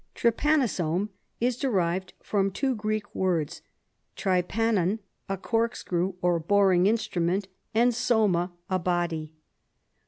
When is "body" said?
8.79-9.35